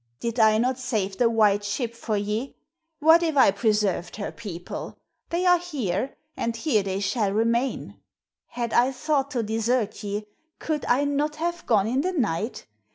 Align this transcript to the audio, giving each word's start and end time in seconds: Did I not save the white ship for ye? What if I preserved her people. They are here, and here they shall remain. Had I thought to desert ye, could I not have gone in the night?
Did 0.19 0.39
I 0.39 0.57
not 0.57 0.79
save 0.79 1.17
the 1.19 1.29
white 1.29 1.63
ship 1.63 1.93
for 1.93 2.17
ye? 2.17 2.55
What 2.97 3.21
if 3.21 3.37
I 3.37 3.51
preserved 3.51 4.15
her 4.15 4.31
people. 4.31 4.97
They 5.29 5.45
are 5.45 5.59
here, 5.59 6.17
and 6.35 6.55
here 6.57 6.81
they 6.81 6.99
shall 6.99 7.31
remain. 7.31 7.99
Had 8.47 8.73
I 8.73 8.93
thought 8.93 9.29
to 9.29 9.43
desert 9.43 10.03
ye, 10.03 10.25
could 10.57 10.85
I 10.85 11.03
not 11.05 11.35
have 11.35 11.67
gone 11.67 11.85
in 11.85 12.01
the 12.01 12.13
night? 12.13 12.65